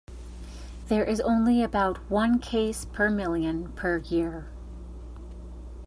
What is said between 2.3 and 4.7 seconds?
case per million per year.